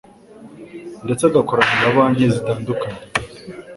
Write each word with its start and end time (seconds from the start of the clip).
ndetse 1.05 1.23
agakorana 1.25 1.75
na 1.81 1.93
banki 1.95 2.33
zitandukanye 2.35 3.01